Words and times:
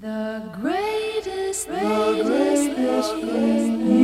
The 0.00 0.42
greatest, 0.58 1.68
the 1.68 2.22
greatest 2.24 3.12
thing. 3.20 3.86
you'll 3.86 3.99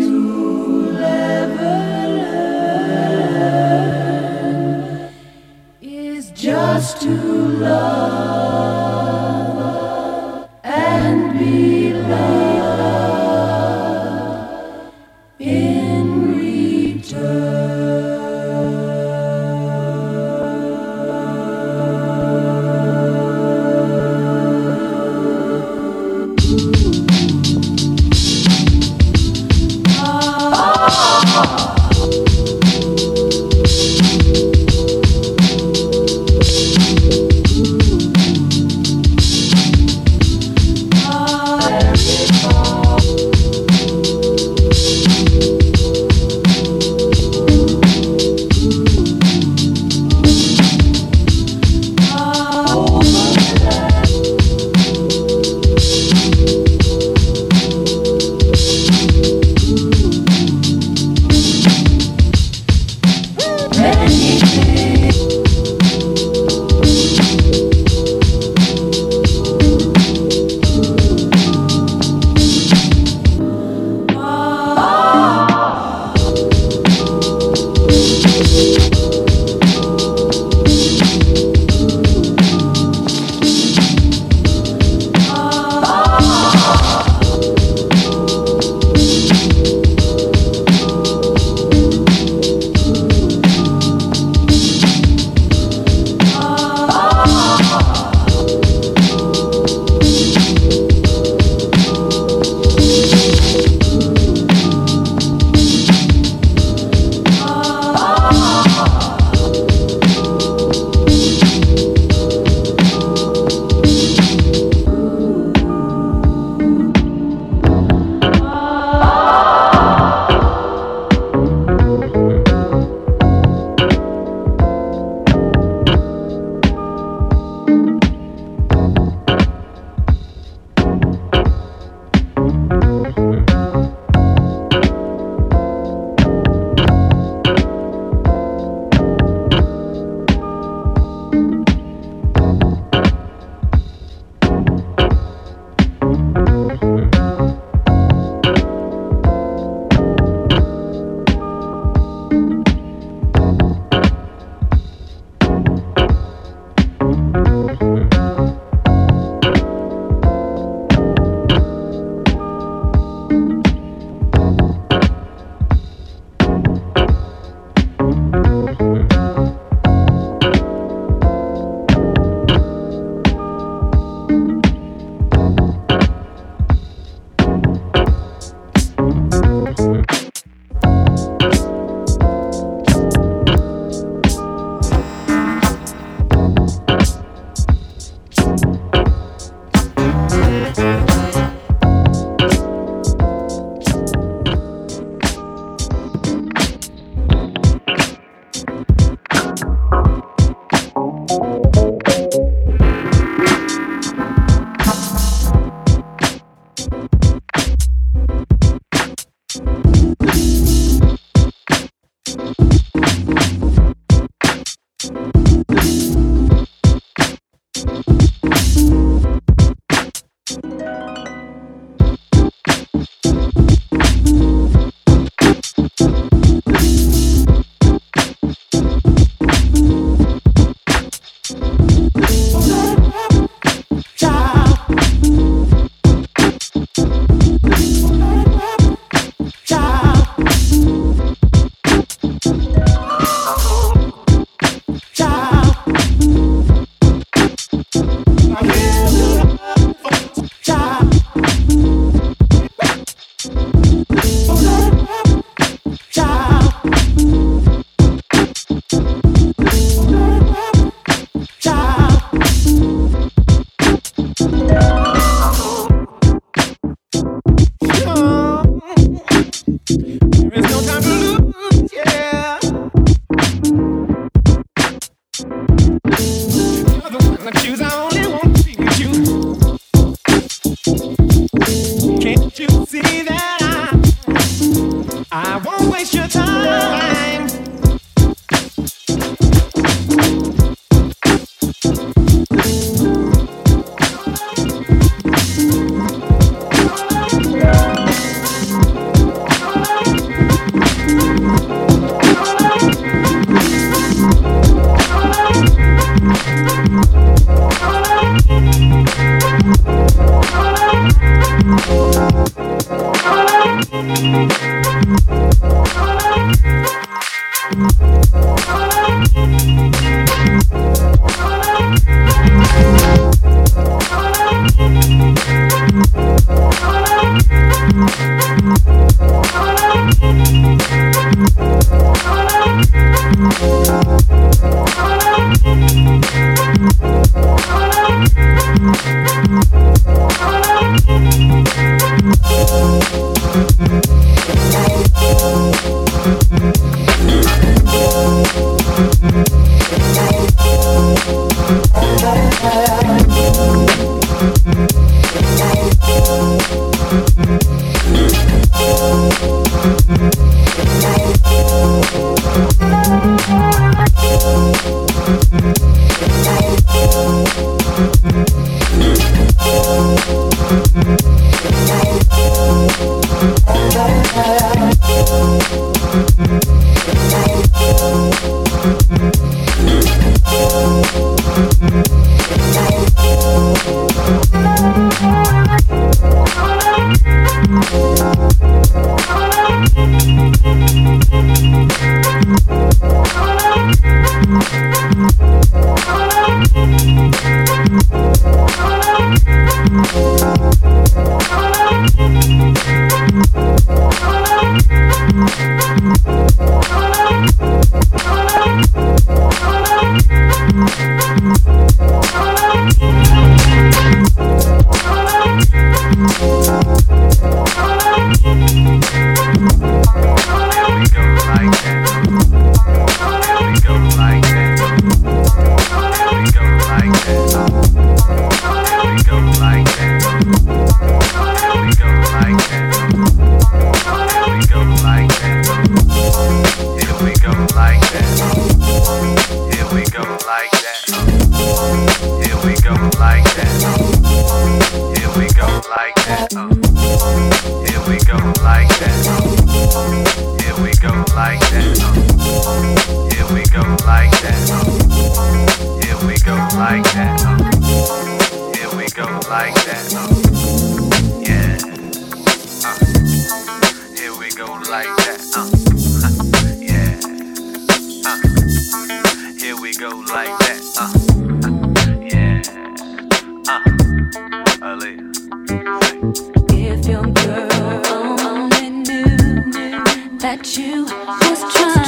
Won't 480.74 482.05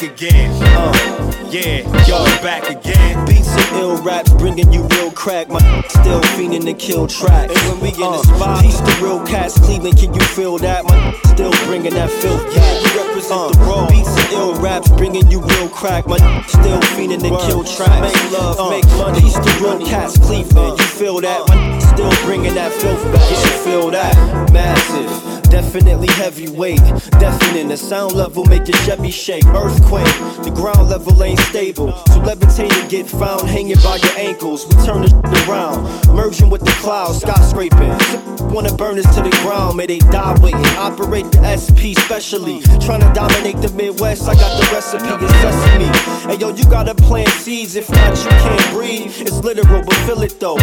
back 0.00 0.12
again. 0.12 0.50
Uh, 0.62 1.48
yeah, 1.50 2.06
yo, 2.06 2.24
back 2.42 2.70
again. 2.70 3.26
Beats 3.26 3.48
and 3.48 3.76
ill 3.76 4.02
raps 4.02 4.32
bringing 4.34 4.72
you 4.72 4.86
real 4.92 5.10
crack. 5.10 5.48
My 5.48 5.60
still 5.88 6.20
fiending 6.36 6.64
to 6.64 6.74
kill 6.74 7.06
tracks. 7.06 7.54
And 7.54 7.72
when 7.72 7.80
we 7.80 7.88
in 7.88 8.00
the 8.00 8.06
uh, 8.06 8.22
spot, 8.22 8.62
piece 8.62 8.80
the 8.80 8.98
real 9.02 9.24
cats. 9.26 9.58
Cleveland, 9.58 9.98
can 9.98 10.14
you 10.14 10.20
feel 10.20 10.58
that? 10.58 10.84
My 10.84 11.12
still 11.24 11.52
bringing 11.66 11.94
that 11.94 12.10
filth. 12.10 12.44
Yeah, 12.54 12.80
you 12.80 13.06
represent 13.06 13.52
the 13.52 13.58
raw. 13.60 13.88
Beats 13.88 14.08
and 14.08 14.32
ill 14.32 14.54
raps 14.60 14.88
bringing 14.90 15.30
you 15.30 15.40
real 15.40 15.68
crack. 15.68 16.06
My 16.06 16.18
still 16.46 16.80
fiending 16.96 17.20
to 17.20 17.46
kill 17.46 17.64
tracks. 17.64 18.00
Make 18.00 18.32
love, 18.32 18.70
make 18.70 18.86
money. 18.96 19.20
Piece 19.20 19.34
the 19.34 19.58
real 19.60 19.86
cats. 19.86 20.18
Cleveland, 20.18 20.78
you 20.78 20.86
feel 20.86 21.20
that? 21.20 21.48
My 21.48 21.78
still 21.78 22.12
bringing 22.24 22.54
that 22.54 22.72
filth 22.72 23.02
back. 23.12 23.30
Yeah, 23.30 23.44
you 23.44 23.64
feel 23.64 23.90
that? 23.90 24.52
Massive. 24.52 25.39
Definitely 25.50 26.08
heavyweight, 26.14 26.80
deafening. 27.18 27.68
The 27.68 27.76
sound 27.76 28.14
level 28.14 28.44
make 28.44 28.66
your 28.68 28.76
Chevy 28.78 29.10
shake. 29.10 29.44
Earthquake, 29.46 30.06
the 30.44 30.52
ground 30.54 30.88
level 30.88 31.22
ain't 31.22 31.40
stable. 31.40 31.92
So 32.06 32.20
levitating 32.20 32.88
get 32.88 33.08
found 33.08 33.48
hanging 33.48 33.76
by 33.82 33.96
your 33.96 34.16
ankles. 34.16 34.66
We 34.66 34.74
turn 34.86 35.04
it 35.04 35.12
around, 35.48 35.84
merging 36.14 36.50
with 36.50 36.62
the 36.62 36.72
clouds, 36.80 37.20
skyscraping. 37.20 38.52
Wanna 38.52 38.72
burn 38.74 38.98
us 38.98 39.14
to 39.14 39.22
the 39.22 39.30
ground, 39.42 39.76
may 39.76 39.86
they 39.86 39.98
die 39.98 40.38
waiting. 40.40 40.64
Operate 40.78 41.30
the 41.30 41.42
SP 41.54 41.94
specially, 41.98 42.60
trying 42.80 43.00
to 43.00 43.12
dominate 43.12 43.60
the 43.60 43.72
Midwest. 43.74 44.28
I 44.28 44.34
got 44.34 44.50
the 44.58 44.66
recipe, 44.72 45.06
it's 45.06 45.32
sesame. 45.42 45.90
Hey 46.30 46.38
yo, 46.38 46.54
you 46.54 46.64
gotta 46.64 46.94
plant 46.94 47.28
seeds, 47.28 47.76
if 47.76 47.90
not 47.90 48.16
you 48.16 48.30
can't 48.30 48.70
breathe. 48.72 49.12
It's 49.20 49.38
literal, 49.44 49.82
but 49.82 49.94
feel 50.06 50.22
it 50.22 50.38
though. 50.40 50.58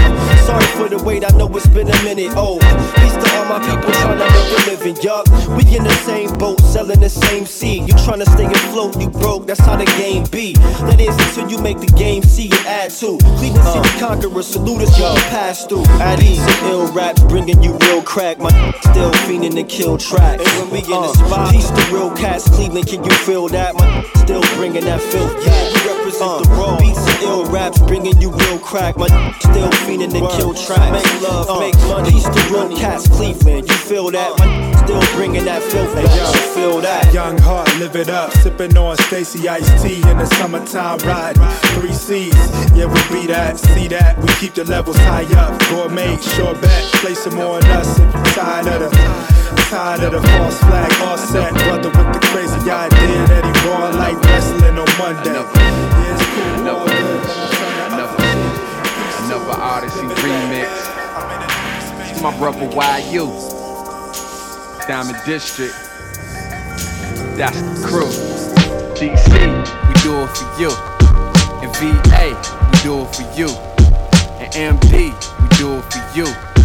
Sorry 0.47 0.65
for 0.75 0.89
the 0.89 1.01
wait, 1.03 1.23
I 1.23 1.35
know 1.37 1.47
it's 1.55 1.67
been 1.67 1.89
a 1.89 2.03
minute. 2.03 2.31
Oh, 2.35 2.57
peace 2.95 3.15
to 3.15 3.37
all 3.37 3.45
my 3.45 3.59
people 3.59 3.91
trying 3.91 4.17
to 4.17 4.25
make 4.25 4.33
a 4.33 4.69
living. 4.69 4.76
Yup, 4.85 5.27
we 5.49 5.63
in 5.75 5.83
the 5.83 6.01
same 6.05 6.33
boat, 6.35 6.59
selling 6.61 6.99
the 6.99 7.09
same 7.09 7.45
seed. 7.45 7.87
You 7.87 7.93
trying 8.05 8.19
to 8.19 8.25
stay 8.25 8.45
afloat, 8.45 8.99
you 9.01 9.09
broke. 9.09 9.45
That's 9.45 9.59
how 9.59 9.75
the 9.75 9.85
game 9.97 10.23
be. 10.31 10.53
That 10.87 11.01
is 11.01 11.15
until 11.27 11.49
you 11.49 11.61
make 11.61 11.79
the 11.79 11.87
game 11.87 12.23
see 12.23 12.45
and 12.45 12.65
add 12.65 12.91
to. 13.01 13.17
Cleveland 13.37 13.67
City 13.67 13.89
uh. 13.89 13.99
Conqueror, 13.99 14.41
salute 14.43 14.81
us, 14.83 14.97
y'all 14.97 15.15
pass 15.27 15.65
through. 15.65 15.83
At 15.99 16.23
ease, 16.23 16.41
ill 16.63 16.91
raps 16.93 17.21
bringing 17.23 17.61
you 17.61 17.77
real 17.89 18.01
crack. 18.01 18.39
My 18.39 18.51
still 18.81 19.11
fiending 19.27 19.55
to 19.55 19.63
kill 19.63 19.97
tracks. 19.97 20.45
And 20.45 20.71
when 20.71 20.71
we 20.71 20.79
in 20.79 21.01
the 21.01 21.11
uh. 21.11 21.13
spot, 21.13 21.51
piece 21.51 21.69
the 21.69 21.89
real 21.91 22.11
cats. 22.15 22.49
Cleveland, 22.49 22.87
can 22.87 23.03
you 23.03 23.11
feel 23.11 23.47
that? 23.49 23.75
My 23.75 24.05
still 24.15 24.41
bringing 24.55 24.85
that 24.85 25.01
filth. 25.01 25.33
Yeah, 25.45 25.67
we 25.73 25.97
represent 25.97 26.31
uh. 26.31 26.41
the 26.41 26.49
raw. 26.51 26.77
Beats 26.79 27.16
ill 27.21 27.45
raps 27.51 27.79
bringing 27.79 28.19
you 28.21 28.31
real 28.31 28.59
crack. 28.59 28.97
My 28.97 29.07
still 29.39 29.69
fiending 29.85 30.11
to 30.11 30.37
kill 30.37 30.53
tracks. 30.53 30.91
Make 30.91 31.21
love, 31.21 31.59
make 31.59 31.77
money. 31.87 32.11
Piece 32.11 32.23
the 32.23 32.49
real 32.51 32.77
cats. 32.77 33.07
Cleveland, 33.07 33.67
you 33.69 33.75
feel 33.75 34.11
that? 34.11 34.37
My 34.39 34.83
still 34.85 35.01
bringing 35.15 35.45
that 35.45 35.63
filth 35.63 35.93
back. 35.95 36.03
You 36.03 36.41
feel 36.53 36.81
that? 36.81 37.13
Young 37.13 37.37
heart, 37.37 37.67
live 37.79 37.95
it 37.95 38.09
up. 38.09 38.31
Sipping 38.33 38.77
on 38.77 38.97
Stacy 38.97 39.47
iced 39.47 39.83
tea 39.83 40.01
in 40.09 40.17
the 40.17 40.25
summertime 40.25 40.99
riding. 40.99 41.41
Three 41.75 41.93
C's, 41.93 42.33
yeah, 42.75 42.85
we 42.85 42.99
be 43.21 43.27
that. 43.27 43.59
See 43.59 43.87
that? 43.89 44.17
We 44.19 44.27
keep 44.39 44.53
the 44.53 44.65
levels 44.65 44.97
high 44.97 45.25
up. 45.35 45.59
Gourmet, 45.69 46.17
sure 46.17 46.55
bet. 46.55 46.83
Place 47.01 47.19
some 47.19 47.35
more 47.35 47.57
on 47.57 47.63
us 47.65 47.99
if 47.99 48.13
you're 48.13 48.25
tired 48.35 48.67
of 48.67 48.91
the. 48.91 49.37
Tired 49.69 50.01
of 50.01 50.13
the 50.13 50.21
false 50.29 50.59
flag, 50.59 50.93
all 51.01 51.17
set. 51.17 51.51
Brother 51.53 51.89
with 51.89 52.13
the 52.13 52.19
crazy 52.31 52.71
idea 52.71 53.27
that 53.27 53.43
he 53.43 53.67
raw 53.67 53.89
like 53.89 54.15
wrestling 54.23 54.77
on 54.77 54.87
Monday. 54.97 55.96
All 56.37 56.85
good. 56.85 58.27
Another 59.25 59.53
Oddisee 59.53 60.09
remix. 60.21 60.69
It's 62.09 62.21
my 62.21 62.37
brother 62.37 62.65
YU. 63.11 63.25
Diamond 64.87 65.17
District. 65.25 65.73
That's 67.37 67.61
the 67.61 67.87
crew. 67.87 68.09
DC, 68.95 69.29
we 69.87 69.93
do 70.01 70.13
it 70.21 70.29
for 70.35 70.47
you. 70.59 70.71
And 71.61 71.71
VA, 71.77 72.27
we 72.71 72.77
do 72.81 73.01
it 73.01 73.15
for 73.15 73.25
you. 73.37 73.49
And 74.39 74.79
MD, 74.79 75.13
we 75.41 75.47
do 75.57 75.77
it 75.77 75.83
for 75.91 76.17
you. 76.17 76.56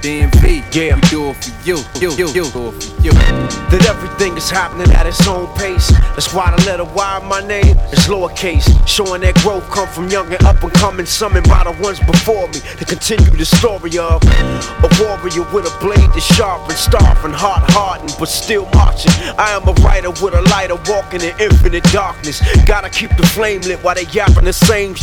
DMV, 0.00 0.62
Yeah. 0.74 0.94
we 0.94 1.00
do 1.12 1.30
it 1.30 1.36
for 1.44 1.50
you. 1.68 1.76
You, 2.00 2.10
you, 2.16 2.26
you, 2.32 2.44
do 2.52 2.68
it 2.68 2.82
for 2.82 3.02
you. 3.02 3.12
that 3.12 3.84
everything 3.86 4.36
is 4.36 4.48
happening 4.50 4.90
at 4.96 5.06
its 5.06 5.26
own 5.28 5.46
pace. 5.58 5.90
That's 6.16 6.32
why 6.32 6.50
the 6.56 6.64
letter 6.64 6.84
Y 6.84 7.18
in 7.20 7.28
my 7.28 7.40
name 7.46 7.76
is 7.92 8.06
lowercase, 8.08 8.64
showing 8.88 9.20
that 9.22 9.34
growth 9.36 9.68
come 9.70 9.88
from 9.88 10.08
young 10.08 10.32
and 10.32 10.42
up 10.44 10.62
and 10.62 10.72
coming, 10.72 11.04
summoned 11.04 11.46
by 11.48 11.64
the 11.64 11.72
ones 11.82 12.00
before 12.00 12.48
me 12.48 12.60
to 12.78 12.84
continue 12.84 13.30
the 13.30 13.44
story 13.44 13.98
of 13.98 14.22
a 14.24 14.88
warrior 15.00 15.44
with 15.52 15.68
a 15.68 15.74
blade 15.84 16.08
that's 16.16 16.24
sharp 16.34 16.66
and 16.68 16.78
starving, 16.78 17.32
heart 17.32 17.70
hardened, 17.70 18.14
but 18.18 18.28
still 18.28 18.64
marching. 18.74 19.12
I 19.36 19.50
am 19.52 19.68
a 19.68 19.72
writer 19.84 20.10
with 20.10 20.32
a 20.34 20.42
lighter, 20.48 20.76
walking 20.88 21.20
in 21.20 21.34
infinite 21.38 21.84
darkness. 21.92 22.40
Gotta 22.64 22.88
keep 22.88 23.14
the 23.16 23.26
flame 23.26 23.60
lit 23.62 23.82
while 23.84 23.94
they 23.94 24.06
yapping 24.06 24.44
the 24.44 24.52
same. 24.52 24.94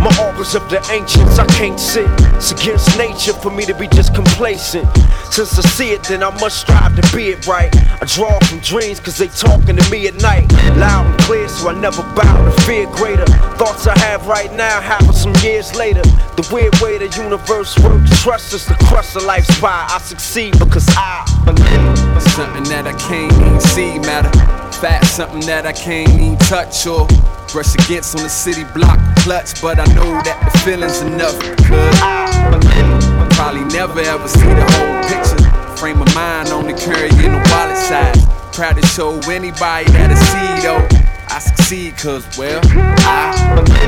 My 0.00 0.10
aura's 0.18 0.54
of 0.54 0.68
the 0.70 0.80
ancients, 0.90 1.38
I 1.38 1.46
can't 1.46 1.78
sit. 1.78 2.08
It's 2.34 2.52
against 2.52 2.96
nature 2.96 3.34
for 3.34 3.50
me 3.50 3.66
to 3.66 3.74
be 3.74 3.86
just 3.86 4.14
complacent. 4.14 4.88
Since 5.30 5.58
I 5.58 5.62
see 5.76 5.90
it, 5.90 6.02
then 6.04 6.22
I 6.22 6.30
must 6.40 6.62
strive 6.62 6.96
to 6.96 7.16
be 7.16 7.28
it 7.28 7.46
right. 7.46 7.70
I 8.00 8.06
draw 8.06 8.38
from 8.48 8.60
dreams, 8.60 8.98
cause 8.98 9.18
they 9.18 9.28
talking 9.28 9.76
to 9.76 9.90
me 9.90 10.08
at 10.08 10.14
night. 10.22 10.50
Loud 10.78 11.04
and 11.04 11.20
clear, 11.20 11.46
so 11.48 11.68
I 11.68 11.74
never 11.78 12.02
bow 12.16 12.44
to 12.44 12.62
fear 12.62 12.86
greater. 12.96 13.26
Thoughts 13.60 13.86
I 13.86 13.98
have 13.98 14.26
right 14.26 14.50
now 14.54 14.80
happen 14.80 15.12
some 15.12 15.34
years 15.42 15.74
later. 15.76 16.02
The 16.36 16.48
weird 16.50 16.74
way 16.80 16.96
the 16.96 17.14
universe 17.22 17.78
works, 17.78 18.22
trust 18.22 18.54
is 18.54 18.64
the 18.64 18.76
crust 18.88 19.16
of 19.16 19.24
life's 19.24 19.60
pie. 19.60 19.86
I 19.90 19.98
succeed 19.98 20.58
because 20.58 20.88
I 20.96 21.24
believe. 21.44 22.22
Something 22.32 22.64
that 22.72 22.86
I 22.86 22.94
can't 22.94 23.32
even 23.34 23.60
see 23.60 23.98
matter. 23.98 24.69
Fat, 24.80 25.04
something 25.04 25.40
that 25.40 25.66
I 25.66 25.72
can't 25.72 26.08
even 26.08 26.38
touch 26.38 26.86
or 26.86 27.06
brush 27.52 27.74
against 27.74 28.16
on 28.16 28.22
the 28.22 28.30
city 28.30 28.64
block 28.72 28.98
clutch. 29.18 29.60
But 29.60 29.78
I 29.78 29.84
know 29.92 30.08
that 30.24 30.40
the 30.40 30.58
feeling's 30.60 31.02
enough. 31.02 31.38
Cause 31.68 32.00
I 32.00 33.28
probably 33.32 33.64
never 33.76 34.00
ever 34.00 34.26
see 34.26 34.40
the 34.40 34.64
whole 34.72 34.96
picture. 35.04 35.76
Frame 35.76 36.00
of 36.00 36.14
mind 36.14 36.48
only 36.48 36.72
carrying 36.72 37.12
the 37.12 37.44
wallet 37.52 37.76
size. 37.76 38.24
Proud 38.56 38.76
to 38.76 38.86
show 38.86 39.20
anybody 39.28 39.84
that 39.92 40.12
I 40.12 40.16
see 40.16 40.64
though. 40.64 40.99
I 41.32 41.38
succeed 41.38 41.96
cause, 41.96 42.26
well, 42.36 42.60
I 42.64 43.30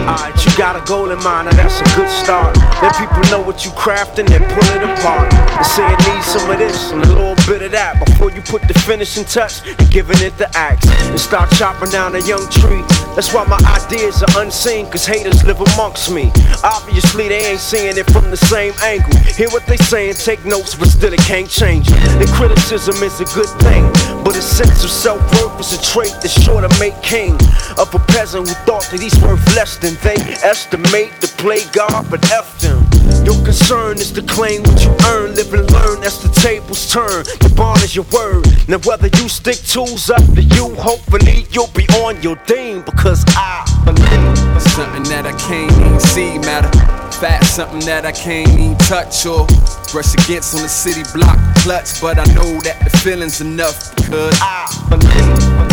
Alright, 0.03 0.45
you 0.45 0.57
got 0.57 0.77
a 0.77 0.85
goal 0.87 1.11
in 1.11 1.23
mind, 1.23 1.47
now 1.47 1.57
that's 1.57 1.81
a 1.81 1.97
good 1.97 2.09
start. 2.09 2.57
Let 2.83 2.97
people 2.97 3.23
know 3.31 3.41
what 3.41 3.65
you 3.65 3.71
crafting 3.73 4.31
and 4.31 4.45
pull 4.45 4.69
it 4.75 4.83
apart. 4.83 5.33
And 5.33 5.67
say 5.67 5.87
it 5.87 5.99
needs 6.13 6.27
some 6.27 6.51
of 6.51 6.59
this 6.59 6.91
and 6.91 7.03
a 7.03 7.07
little 7.07 7.37
bit 7.47 7.63
of 7.63 7.73
that 7.73 8.05
before 8.05 8.31
you 8.31 8.43
put 8.43 8.63
the 8.63 8.75
finishing 8.75 9.25
touch 9.25 9.67
and 9.67 9.91
giving 9.91 10.21
it 10.21 10.37
the 10.39 10.49
axe. 10.57 10.87
And 11.09 11.19
start 11.19 11.51
chopping 11.53 11.91
down 11.91 12.15
a 12.15 12.21
young 12.27 12.49
tree. 12.51 12.83
That's 13.15 13.35
why 13.35 13.45
my 13.45 13.61
ideas 13.69 14.23
are 14.23 14.43
unseen, 14.43 14.87
cause 14.91 15.05
haters 15.05 15.45
live 15.45 15.61
amongst 15.61 16.11
me. 16.11 16.33
Obviously, 16.65 17.29
they 17.29 17.45
ain't 17.53 17.61
seeing 17.61 17.97
it 17.99 18.11
from 18.11 18.31
the 18.31 18.37
same 18.37 18.73
angle. 18.83 19.15
Hear 19.37 19.51
what 19.51 19.67
they 19.67 19.77
saying, 19.77 20.15
take 20.15 20.45
notes, 20.47 20.75
but 20.75 20.89
still 20.89 21.13
it 21.13 21.21
can't 21.21 21.49
change 21.49 21.89
it. 21.91 22.29
Criticism 22.33 22.97
is 23.03 23.21
a 23.21 23.29
good 23.37 23.51
thing, 23.61 23.85
but 24.25 24.35
a 24.37 24.41
sense 24.41 24.83
of 24.83 24.91
self 24.91 25.21
worth 25.37 25.61
is 25.61 25.77
a 25.77 25.83
trait 25.83 26.13
that's 26.23 26.41
sure 26.43 26.61
to 26.63 26.81
make 26.81 26.97
king 27.03 27.35
of 27.77 27.95
a 27.95 27.99
peasant 28.09 28.49
who 28.49 28.55
thought 28.65 28.89
that 28.91 29.01
he's 29.01 29.19
worth 29.21 29.45
less 29.55 29.77
than 29.77 29.95
they 30.03 30.17
estimate 30.43 31.13
to 31.21 31.29
play 31.37 31.61
God, 31.73 32.09
but 32.11 32.25
F 32.33 32.59
them. 32.61 32.81
Your 33.25 33.37
concern 33.45 33.99
is 33.99 34.11
to 34.13 34.23
claim 34.23 34.63
what 34.63 34.83
you 34.83 34.91
earn, 35.07 35.35
live 35.35 35.53
and 35.53 35.71
learn 35.71 36.03
as 36.03 36.23
the 36.23 36.29
tables 36.41 36.91
turn. 36.91 37.25
The 37.45 37.53
bond 37.55 37.83
is 37.83 37.95
your 37.95 38.07
word. 38.11 38.47
Now, 38.69 38.79
whether 38.79 39.09
you 39.09 39.29
stick 39.29 39.59
tools 39.67 40.09
up 40.09 40.25
to 40.35 40.43
you, 40.43 40.75
hopefully 40.77 41.47
you'll 41.51 41.67
be 41.75 41.85
on 42.05 42.23
your 42.23 42.37
theme 42.47 42.83
because 42.83 43.25
I 43.37 43.52
Fat, 47.23 47.45
something 47.45 47.79
that 47.87 48.05
I 48.05 48.11
can't 48.11 48.49
even 48.49 48.77
touch 48.79 49.27
or 49.27 49.47
brush 49.93 50.13
against 50.15 50.57
on 50.57 50.63
the 50.63 50.69
city 50.69 51.05
block 51.15 51.39
clutch. 51.63 52.01
But 52.01 52.19
I 52.19 52.25
know 52.35 52.59
that 52.67 52.83
the 52.83 52.91
feeling's 52.99 53.41
enough 53.41 53.95
because 53.95 54.37
I. 54.43 54.67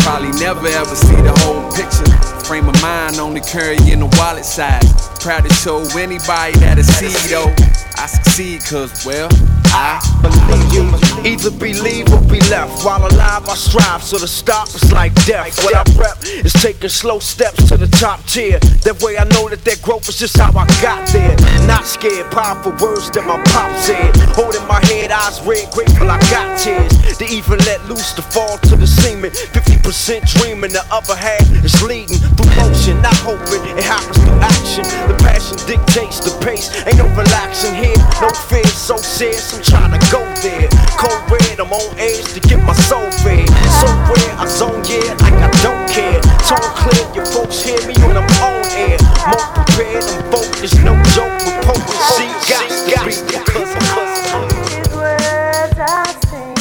Probably 0.00 0.30
never 0.40 0.66
ever 0.66 0.94
see 0.94 1.14
the 1.16 1.34
whole 1.42 1.70
picture. 1.74 2.06
Frame 2.46 2.68
of 2.68 2.80
mind 2.80 3.18
only 3.18 3.40
carry 3.40 3.76
in 3.90 4.00
the 4.00 4.08
wallet 4.18 4.44
size. 4.44 4.86
Proud 5.18 5.44
to 5.44 5.52
show 5.54 5.82
anybody 5.98 6.56
that 6.58 6.78
I 6.78 6.82
see 6.82 7.12
though. 7.28 7.52
I 8.00 8.06
succeed 8.06 8.64
cause, 8.64 9.04
well, 9.04 9.28
I 9.76 10.00
believe 10.24 10.72
you 10.72 10.88
either 11.28 11.50
believe 11.50 12.08
or 12.10 12.20
be 12.32 12.40
left. 12.48 12.82
While 12.82 13.06
alive, 13.06 13.46
I 13.46 13.54
strive, 13.54 14.02
so 14.02 14.18
to 14.18 14.26
stop 14.26 14.68
is 14.68 14.90
like 14.90 15.12
death. 15.26 15.62
What 15.62 15.76
I 15.76 15.84
rep 16.00 16.16
is 16.24 16.54
taking 16.54 16.88
slow 16.88 17.18
steps 17.18 17.68
to 17.68 17.76
the 17.76 17.86
top 17.86 18.24
tier. 18.24 18.58
That 18.88 19.02
way 19.02 19.18
I 19.18 19.24
know 19.24 19.50
that 19.50 19.62
that 19.64 19.82
growth 19.82 20.08
is 20.08 20.18
just 20.18 20.38
how 20.38 20.48
I 20.56 20.66
got 20.80 21.06
there. 21.12 21.36
Not 21.66 21.86
scared, 21.86 22.30
powerful 22.30 22.72
words 22.82 23.10
that 23.12 23.24
my 23.26 23.38
pop 23.52 23.70
said. 23.78 24.10
Holding 24.34 24.66
my 24.66 24.80
head, 24.90 25.10
eyes 25.10 25.40
red, 25.42 25.70
grateful 25.70 26.10
I 26.10 26.18
got 26.32 26.58
tears. 26.58 26.92
To 27.18 27.24
even 27.26 27.58
let 27.68 27.84
loose 27.86 28.12
to 28.14 28.22
fall 28.22 28.58
to 28.68 28.76
the 28.76 28.86
semen. 28.86 29.30
50% 29.30 30.26
dreaming, 30.38 30.72
the 30.72 30.84
other 30.90 31.14
half 31.14 31.44
is 31.64 31.82
leading 31.82 32.18
through 32.18 32.50
motion, 32.56 33.00
not 33.02 33.16
hoping 33.22 33.62
it 33.70 33.82
happens 33.82 34.18
through 34.18 34.40
action. 34.40 34.84
The 35.06 35.16
passion 35.22 35.56
dictates 35.66 36.20
the 36.20 36.32
pace, 36.44 36.72
ain't 36.86 36.98
no 36.98 37.06
relaxing 37.14 37.74
here. 37.74 37.96
No 38.20 38.30
fear, 38.50 38.66
so 38.66 38.96
serious, 38.96 39.54
I'm 39.54 39.62
trying 39.62 39.92
to 39.94 40.00
go 40.10 40.24
there. 40.42 40.68
Cold 40.98 41.22
red, 41.30 41.60
I'm 41.60 41.72
on 41.72 41.90
edge 41.98 42.34
to 42.34 42.40
get 42.40 42.62
my 42.64 42.74
soul 42.88 43.06
fed. 43.22 43.46
So 43.78 43.86
rare, 44.10 44.34
I 44.40 44.46
zone, 44.46 44.82
yeah, 44.88 45.14
like 45.22 45.38
I 45.38 45.50
don't 45.62 45.86
care. 45.92 46.20
Tone 46.50 46.58
clear, 46.74 47.14
your 47.14 47.26
folks 47.26 47.62
hear 47.62 47.78
me 47.86 47.94
when 48.02 48.16
I'm 48.16 48.26
on 48.42 48.66
air. 48.74 48.98
More 49.28 49.46
prepared, 49.54 50.02
I'm 50.02 50.32
focused, 50.32 50.82
no 50.82 51.00
joke 51.14 51.30
with 51.46 51.62
potency. 51.62 52.26
Got, 52.50 52.66
got, 52.90 53.06
because 53.06 53.70
I'm 53.78 54.50
These 54.66 54.90
words 54.96 55.78
I 55.78 56.10
sing, 56.26 56.58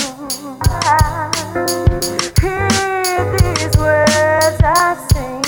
I 0.62 1.34
hear 2.39 2.69
these 3.34 3.75
words 3.80 4.62
I 4.62 4.93
sing. 5.10 5.41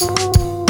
Ooh. 0.08 0.64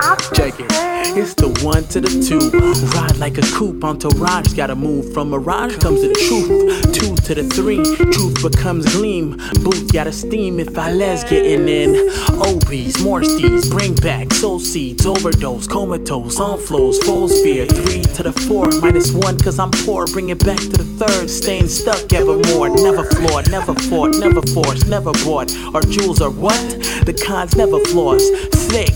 I 0.00 0.16
Check 0.34 0.58
it. 0.58 0.89
It's 1.02 1.34
the 1.34 1.48
one 1.64 1.84
to 1.88 2.00
the 2.00 2.08
two. 2.08 2.50
Ride 2.96 3.16
like 3.18 3.38
a 3.38 3.42
coupe 3.56 3.84
on 3.84 3.98
Raj. 3.98 4.54
Gotta 4.54 4.74
move 4.74 5.12
from 5.12 5.30
mirage 5.30 5.76
comes 5.78 6.02
the 6.02 6.12
truth. 6.12 6.92
Two 6.92 7.16
to 7.26 7.34
the 7.34 7.44
three. 7.54 7.82
Truth 8.12 8.42
becomes 8.42 8.84
gleam. 8.94 9.36
Booth 9.62 9.92
gotta 9.92 10.12
steam 10.12 10.60
if 10.60 10.76
I 10.78 10.92
les 10.92 11.24
getting 11.24 11.68
in. 11.68 11.94
Obies, 12.40 13.02
more 13.02 13.20
bring 13.70 13.94
back 13.96 14.32
soul 14.32 14.58
seeds, 14.58 15.06
overdose, 15.06 15.66
comatose, 15.66 16.38
on 16.40 16.58
flows, 16.58 16.98
full 16.98 17.28
sphere. 17.28 17.66
Three 17.66 18.02
to 18.02 18.22
the 18.22 18.32
four, 18.32 18.70
minus 18.80 19.12
one, 19.12 19.38
cause 19.38 19.58
I'm 19.58 19.70
poor. 19.70 20.06
Bring 20.06 20.30
it 20.30 20.44
back 20.44 20.58
to 20.58 20.76
the 20.76 20.84
third. 20.84 21.28
Staying 21.30 21.68
stuck 21.68 22.12
evermore. 22.12 22.68
Never 22.68 23.04
flawed, 23.04 23.50
never 23.50 23.74
fought, 23.74 24.16
never 24.18 24.42
forced, 24.42 24.86
never 24.86 25.12
bought. 25.24 25.50
Our 25.74 25.82
jewels 25.82 26.20
are 26.20 26.30
what? 26.30 26.60
The 27.04 27.14
cons 27.26 27.56
never 27.56 27.80
flaws. 27.86 28.28
Thick, 28.70 28.94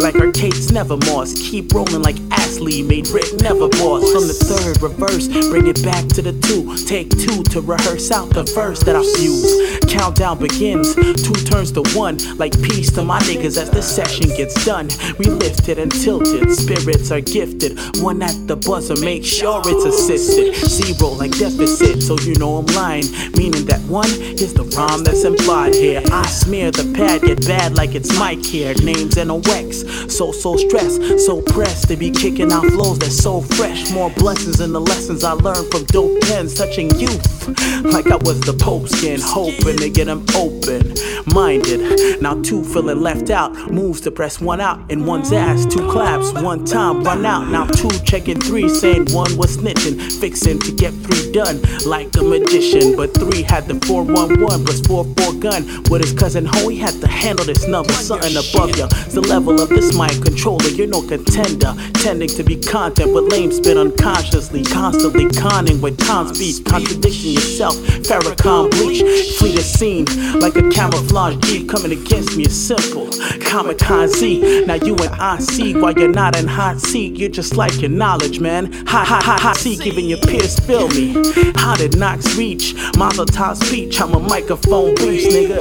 like 0.00 0.14
arcades, 0.16 0.72
never 0.72 0.96
moss. 0.96 1.35
Keep 1.42 1.72
rolling 1.72 2.02
like 2.02 2.16
Ashley 2.30 2.82
made 2.82 3.08
Rick 3.08 3.40
never 3.40 3.68
boss. 3.68 4.10
From 4.12 4.26
the 4.26 4.34
third 4.34 4.82
reverse, 4.82 5.28
bring 5.50 5.66
it 5.66 5.82
back 5.84 6.06
to 6.08 6.22
the 6.22 6.32
two. 6.46 6.76
Take 6.86 7.10
two 7.10 7.42
to 7.54 7.60
rehearse 7.60 8.10
out 8.10 8.30
the 8.30 8.44
verse 8.54 8.82
that 8.84 8.96
I 8.96 9.02
fuse. 9.16 9.78
Countdown 9.86 10.38
begins, 10.38 10.94
two 10.94 11.34
turns 11.46 11.72
to 11.72 11.82
one. 11.96 12.18
Like 12.36 12.52
peace 12.62 12.90
to 12.92 13.02
my 13.02 13.18
niggas 13.20 13.56
as 13.58 13.70
the 13.70 13.82
session 13.82 14.28
gets 14.36 14.64
done. 14.64 14.88
We 15.18 15.26
lifted 15.26 15.78
and 15.78 15.90
tilted, 15.90 16.50
spirits 16.52 17.10
are 17.10 17.20
gifted. 17.20 17.78
One 18.02 18.22
at 18.22 18.46
the 18.46 18.56
buzzer, 18.56 18.96
make 18.96 19.24
sure 19.24 19.62
it's 19.64 19.84
assisted. 19.84 20.54
Zero 20.54 21.10
like 21.10 21.32
deficit, 21.38 22.02
so 22.02 22.18
you 22.20 22.34
know 22.34 22.56
I'm 22.58 22.66
lying. 22.74 23.04
Meaning 23.36 23.66
that 23.66 23.80
one 23.88 24.08
is 24.08 24.54
the 24.54 24.64
rhyme 24.76 25.04
that's 25.04 25.24
implied 25.24 25.74
here. 25.74 26.02
I 26.12 26.26
smear 26.26 26.70
the 26.70 26.92
pad, 26.94 27.22
get 27.22 27.46
bad 27.46 27.76
like 27.76 27.94
it's 27.94 28.16
Mike 28.18 28.44
here. 28.44 28.74
Names 28.82 29.16
and 29.16 29.30
a 29.30 29.34
wax, 29.34 29.84
so 30.14 30.32
so 30.32 30.56
stressed, 30.56 31.20
so 31.26 31.42
pressed 31.42 31.88
to 31.88 31.96
be 31.96 32.08
kicking 32.08 32.52
out 32.52 32.64
flows 32.66 33.00
that's 33.00 33.16
so 33.16 33.40
fresh. 33.40 33.90
More 33.90 34.10
blessings 34.10 34.60
in 34.60 34.72
the 34.72 34.80
lessons 34.80 35.24
I 35.24 35.32
learned 35.32 35.72
from 35.72 35.84
dope 35.86 36.20
pens 36.20 36.54
touching 36.54 36.88
youth. 37.00 37.48
Like 37.82 38.06
I 38.06 38.16
was 38.16 38.40
the 38.42 38.52
Pope 38.52 38.88
skin, 38.88 39.20
hoping 39.20 39.76
to 39.78 39.90
get 39.90 40.04
them 40.04 40.24
open 40.36 40.94
minded. 41.26 42.22
Now 42.22 42.40
two 42.42 42.62
feeling 42.64 43.00
left 43.00 43.30
out, 43.30 43.52
moves 43.72 44.00
to 44.02 44.10
press 44.10 44.40
one 44.40 44.60
out 44.60 44.90
in 44.90 45.04
one's 45.04 45.32
ass. 45.32 45.66
Two 45.66 45.90
claps, 45.90 46.32
one 46.32 46.64
time 46.64 47.02
run 47.02 47.26
out. 47.26 47.48
Now 47.48 47.66
two 47.66 47.90
checking 48.04 48.40
three, 48.40 48.68
saying 48.68 49.06
one 49.10 49.36
was 49.36 49.56
snitching, 49.56 50.00
fixing 50.20 50.60
to 50.60 50.72
get 50.72 50.92
three 50.94 51.32
done 51.32 51.60
like 51.86 52.14
a 52.16 52.22
magician. 52.22 52.96
But 52.96 53.14
three 53.14 53.42
had 53.42 53.66
the 53.66 53.74
411 53.86 54.64
plus 54.64 54.80
4 54.86 55.04
4 55.04 55.32
gun. 55.34 55.82
With 55.90 56.02
his 56.02 56.12
cousin 56.12 56.46
Ho, 56.46 56.68
he 56.68 56.78
had 56.78 56.94
to 57.00 57.08
handle 57.08 57.44
this 57.44 57.66
number, 57.66 57.92
something 57.92 58.36
above 58.36 58.76
ya. 58.76 58.86
It's 58.90 59.14
the 59.14 59.22
level 59.22 59.60
of 59.60 59.68
this 59.68 59.96
mic 59.96 60.22
controller, 60.22 60.68
you're 60.68 60.86
no 60.86 61.02
contender. 61.16 61.74
Tending 61.94 62.28
to 62.28 62.42
be 62.42 62.56
content, 62.56 63.12
with 63.14 63.30
lame 63.32 63.52
spit 63.52 63.76
unconsciously, 63.76 64.62
constantly 64.64 65.28
conning 65.30 65.80
with 65.80 65.98
time 65.98 66.34
speed, 66.34 66.64
contradicting 66.64 67.32
yourself. 67.32 67.76
Farrakhan 68.06 68.70
bleach, 68.70 69.02
flee 69.38 69.54
the 69.54 69.62
scene 69.62 70.04
like 70.40 70.56
a 70.56 70.68
camouflage 70.70 71.36
jeep 71.46 71.68
coming 71.68 71.92
against 71.92 72.36
me 72.36 72.44
is 72.44 72.66
simple. 72.66 73.06
Kamikaze, 73.46 74.66
now 74.66 74.74
you 74.74 74.94
and 74.96 75.14
I 75.14 75.38
see 75.38 75.74
why 75.74 75.92
you're 75.96 76.08
not 76.08 76.36
in 76.38 76.46
hot 76.46 76.80
seat, 76.80 77.16
you're 77.16 77.28
just 77.30 77.56
like 77.56 77.80
your 77.80 77.90
knowledge, 77.90 78.40
man. 78.40 78.72
Hot, 78.86 79.06
hot, 79.06 79.22
hot, 79.22 79.40
hot 79.40 79.56
seat, 79.56 79.80
giving 79.80 80.06
your 80.06 80.18
peers 80.18 80.58
feel 80.60 80.88
me. 80.88 81.14
How 81.56 81.76
did 81.76 81.96
Knox 81.96 82.36
reach? 82.36 82.74
Mazel 82.96 83.26
tov 83.26 83.56
speech, 83.56 84.00
I'm 84.00 84.14
a 84.14 84.20
microphone 84.20 84.94
beast, 84.96 85.28
nigga. 85.30 85.56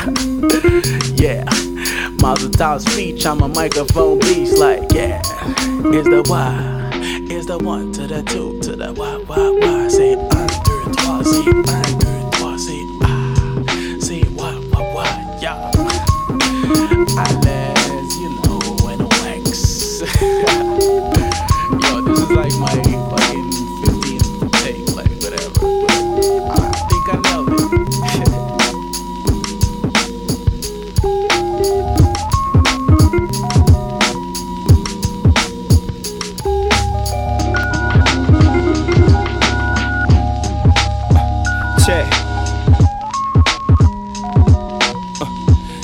yeah, 1.20 1.44
Mazel 2.20 2.50
tov 2.50 2.80
speech, 2.80 3.24
I'm 3.24 3.40
a 3.40 3.48
microphone 3.48 4.18
beast, 4.18 4.58
like, 4.58 4.92
yeah. 4.92 5.20
Is 5.92 6.04
the 6.04 6.22
why, 6.28 6.90
is 7.30 7.46
the 7.46 7.58
one 7.58 7.92
to 7.92 8.06
the 8.06 8.22
two 8.22 8.60
to 8.60 8.76
the 8.76 8.92
why, 8.92 9.16
why, 9.26 9.50
why. 9.60 9.88
Say 9.88 10.14
un, 10.14 10.28
deux, 10.28 10.92
trois, 10.96 11.22
say 11.22 11.48
un, 11.48 11.62
deux, 11.98 12.30
trois, 12.32 12.56
say 12.58 12.80
ah. 13.02 13.34
Say 14.00 14.22
why, 14.36 14.52
why, 14.70 14.92
why, 14.92 15.10
let 17.42 18.12
you 18.20 18.30
know 18.44 18.60
when 18.84 18.98
wax. 19.22 20.00
Yo, 21.82 22.00
this 22.02 22.18
is 22.20 22.30
like 22.30 22.54
my 22.58 22.99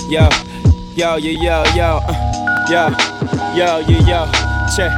yo, 0.08 0.28
yo, 0.94 1.16
yo, 1.16 1.32
yo, 1.32 1.64
yo, 1.74 2.00
uh, 2.06 2.66
yo, 2.70 2.88
yo, 3.54 3.78
yo, 3.80 3.98
yo, 4.06 4.26
check. 4.76 4.92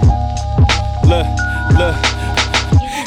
Look, 1.05 1.27
look. 1.79 1.97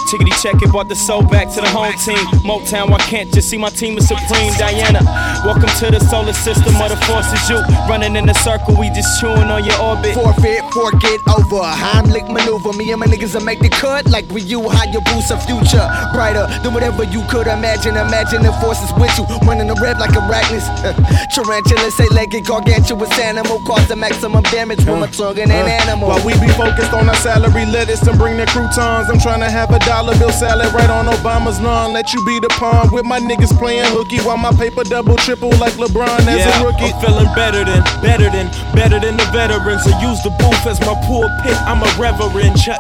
Chickity 0.10 0.34
check 0.42 0.62
it, 0.62 0.70
brought 0.72 0.90
the 0.90 0.96
soul 0.96 1.22
back 1.22 1.48
to 1.54 1.62
the 1.62 1.70
home 1.70 1.94
team. 2.04 2.18
Motown, 2.44 2.92
I 2.92 2.98
can't 2.98 3.32
just 3.32 3.50
see 3.50 3.58
my 3.58 3.70
team 3.70 3.98
is 3.98 4.08
supreme. 4.08 4.52
Diana, 4.58 5.00
welcome 5.44 5.70
to 5.82 5.90
the 5.90 6.00
solar 6.10 6.34
system 6.34 6.76
of 6.78 6.90
the 6.90 6.98
forces. 7.06 7.42
You 7.50 7.58
running 7.90 8.16
in 8.16 8.30
a 8.30 8.34
circle, 8.34 8.76
we 8.78 8.90
just 8.90 9.20
chewing 9.20 9.50
on 9.50 9.64
your 9.66 9.78
orbit. 9.82 10.14
Forfeit, 10.14 10.62
forget 10.72 11.20
over. 11.30 11.66
Heimlich 11.66 12.30
maneuver. 12.30 12.74
Me 12.74 12.92
and 12.92 13.00
my 13.00 13.08
niggas 13.08 13.34
will 13.34 13.46
make 13.46 13.60
the 13.60 13.70
cut 13.70 14.06
like 14.10 14.30
we 14.30 14.42
you. 14.42 14.70
How 14.70 14.86
you 14.86 15.02
boost 15.12 15.32
a 15.32 15.38
future 15.38 15.86
brighter 16.14 16.46
than 16.64 16.74
whatever 16.74 17.04
you 17.04 17.24
could 17.30 17.48
imagine. 17.48 17.98
Imagine 17.98 18.44
the 18.44 18.54
forces 18.62 18.92
with 18.98 19.14
you. 19.18 19.26
Running 19.48 19.68
the 19.68 19.78
red 19.82 20.00
like 20.00 20.12
arachnids. 20.12 20.66
Tarantula, 21.34 21.92
say 21.92 22.08
legged, 22.14 22.46
gargantuous 22.46 23.12
animal. 23.20 23.60
Cause 23.66 23.88
the 23.88 23.96
maximum 23.96 24.44
damage 24.54 24.86
when 24.86 25.00
my 25.00 25.08
tongue 25.08 25.40
and 25.40 25.52
an 25.52 25.68
animal. 25.68 26.10
While 26.10 26.26
we 26.26 26.34
be 26.40 26.50
focused 26.54 26.94
on 26.94 27.10
our 27.10 27.16
salary 27.16 27.66
lettuce 27.66 28.06
and 28.08 28.18
bring 28.18 28.38
the 28.38 28.46
croutons, 28.48 29.10
I'm 29.10 29.20
trying 29.20 29.42
to 29.42 29.50
have 29.50 29.72
a 29.72 29.80
dollar 29.80 30.18
bill 30.18 30.32
salad 30.32 30.74
right 30.74 30.90
on 30.90 31.06
Obama's 31.06 31.60
lawn. 31.62 31.94
Let 31.94 32.14
you 32.14 32.24
be 32.26 32.40
the 32.40 32.50
pawn 32.60 32.92
with 32.92 33.06
my 33.06 33.20
niggas 33.20 33.58
playing 33.58 33.86
hooky 33.92 34.20
while 34.20 34.38
my 34.38 34.52
paper 34.54 34.84
double 34.84 35.18
triple 35.32 35.58
like 35.64 35.80
LeBron 35.80 36.28
as 36.28 36.44
yeah, 36.44 36.60
a 36.60 36.66
rookie. 36.66 36.92
I'm 36.92 37.00
feeling 37.00 37.32
better 37.32 37.64
than, 37.64 37.80
better 38.04 38.28
than, 38.28 38.52
better 38.76 39.00
than 39.00 39.16
the 39.16 39.24
veterans. 39.32 39.88
I 39.88 39.96
use 40.04 40.20
the 40.24 40.30
booth 40.36 40.68
as 40.68 40.76
my 40.82 40.92
pulpit. 41.08 41.56
I'm 41.64 41.80
a 41.80 41.88
reverend. 41.96 42.60
Church. 42.60 42.76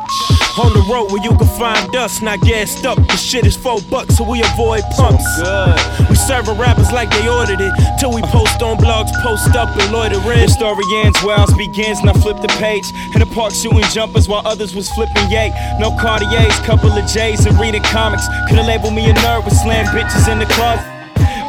On 0.59 0.67
the 0.75 0.83
road 0.91 1.15
where 1.15 1.23
you 1.23 1.31
can 1.39 1.47
find 1.55 1.95
us, 1.95 2.21
not 2.21 2.41
gassed 2.41 2.85
up. 2.85 2.97
The 3.07 3.15
shit 3.15 3.47
is 3.47 3.55
four 3.55 3.79
bucks, 3.89 4.17
so 4.17 4.27
we 4.27 4.43
avoid 4.43 4.83
pumps. 4.99 5.23
So 5.37 5.47
Good. 5.47 6.09
We 6.09 6.15
serving 6.15 6.57
rappers 6.57 6.91
like 6.91 7.09
they 7.11 7.25
ordered 7.29 7.61
it. 7.61 7.71
Till 7.97 8.11
we 8.11 8.21
post 8.23 8.61
on 8.61 8.75
blogs, 8.75 9.15
post 9.23 9.55
up 9.55 9.71
and 9.79 9.91
loiter 9.93 10.19
in. 10.35 10.43
The 10.43 10.51
story 10.51 10.83
ends 11.05 11.23
where 11.23 11.39
ours 11.39 11.53
begins, 11.55 12.03
now 12.03 12.19
flip 12.19 12.41
the 12.41 12.51
page. 12.59 12.83
In 13.15 13.23
the 13.23 13.31
park 13.31 13.53
shooting 13.53 13.87
jumpers 13.95 14.27
while 14.27 14.45
others 14.45 14.75
was 14.75 14.91
flipping 14.91 15.31
yay. 15.31 15.55
No 15.79 15.95
Cartiers, 15.95 16.59
couple 16.67 16.91
of 16.91 17.07
J's 17.07 17.45
and 17.45 17.57
reading 17.63 17.83
comics. 17.95 18.27
Could've 18.49 18.65
labeled 18.65 18.93
me 18.93 19.09
a 19.09 19.13
nerd 19.23 19.45
with 19.45 19.55
slam 19.55 19.87
bitches 19.95 20.27
in 20.27 20.39
the 20.39 20.45
closet. 20.51 21.00